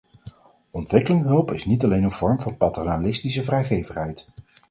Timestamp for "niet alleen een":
1.65-2.11